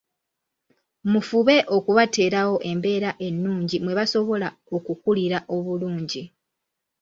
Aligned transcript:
Mufube 1.11 1.55
okubateerawo 1.77 2.55
embeera 2.71 3.09
ennungi 3.27 3.75
mwe 3.83 3.97
basobola 3.99 4.49
okukulira 4.75 5.37
obulungi. 5.55 6.23